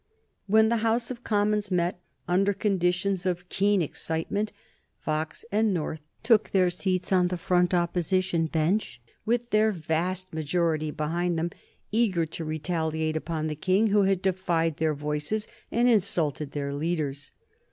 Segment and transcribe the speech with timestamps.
[0.47, 4.51] When the House of Commons met, under conditions of keen excitement,
[4.99, 10.89] Fox and North took their seats on the Front Opposition Bench with their vast majority
[10.89, 11.51] behind them
[11.91, 17.31] eager to retaliate upon the King, who had defied their voices and insulted their leaders.